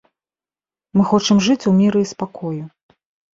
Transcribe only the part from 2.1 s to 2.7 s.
спакою.